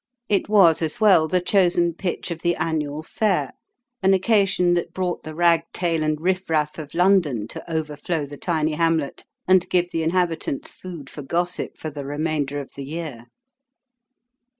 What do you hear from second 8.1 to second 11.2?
the tiny hamlet, and give the inhabitants food